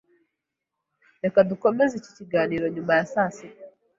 [1.23, 3.63] Reka dukomeze iki kiganiro nyuma ya sasita.